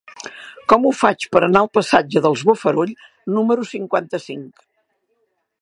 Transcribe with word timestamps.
Com 0.71 0.85
ho 0.85 0.93
faig 1.01 1.27
per 1.35 1.41
anar 1.47 1.61
al 1.65 1.69
passatge 1.79 2.25
dels 2.27 2.45
Bofarull 2.51 2.97
número 3.37 3.69
cinquanta-cinc? 3.77 4.69